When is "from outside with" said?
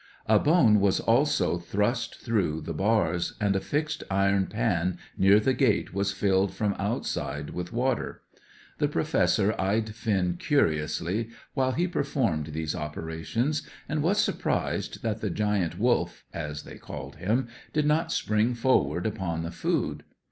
6.55-7.71